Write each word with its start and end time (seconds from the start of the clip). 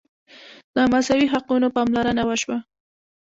د 0.75 0.77
مساوي 0.91 1.27
حقونو 1.33 1.67
پاملرنه 1.75 2.23
وشوه. 2.25 2.57